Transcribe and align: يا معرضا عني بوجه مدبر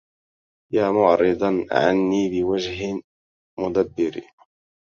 يا 0.73 0.91
معرضا 0.91 1.65
عني 1.71 2.29
بوجه 2.41 3.01
مدبر 3.59 4.21